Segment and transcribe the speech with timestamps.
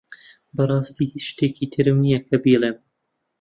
[0.55, 2.77] بەڕاستی هیچ شتێکی ترم نییە کە بیڵێم.